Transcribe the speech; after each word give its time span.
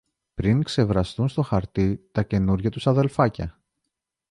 πριν 0.33 0.63
ξεβραστούν 0.63 1.27
στο 1.29 1.41
χαρτί 1.41 2.07
τα 2.11 2.23
καινούρια 2.23 2.69
τους 2.69 2.87
αδελφάκια 2.87 3.57